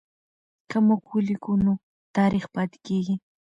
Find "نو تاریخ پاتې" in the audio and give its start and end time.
1.65-2.77